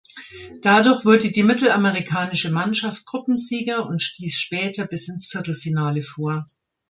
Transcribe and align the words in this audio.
Dadurch 0.63 1.05
wurde 1.05 1.31
die 1.31 1.43
mittelamerikanische 1.43 2.49
Mannschaft 2.51 3.05
Gruppensieger 3.05 3.85
und 3.85 4.01
stieß 4.01 4.33
später 4.33 4.87
bis 4.87 5.07
ins 5.09 5.27
Viertelfinale 5.27 6.01
vor. 6.01 6.43